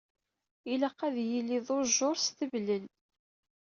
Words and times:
Ilaq 0.73 0.99
ad 1.07 1.15
yili 1.29 1.59
d 1.65 1.67
ujjuṛ 1.75 2.15
s 2.19 2.25
teblel. 2.37 2.83